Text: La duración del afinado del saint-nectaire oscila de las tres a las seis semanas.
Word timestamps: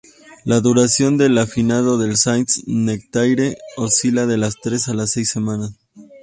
La 0.45 0.59
duración 0.61 1.15
del 1.19 1.37
afinado 1.37 1.99
del 1.99 2.17
saint-nectaire 2.17 3.59
oscila 3.77 4.25
de 4.25 4.37
las 4.37 4.55
tres 4.59 4.87
a 4.89 4.95
las 4.95 5.11
seis 5.11 5.29
semanas. 5.29 5.73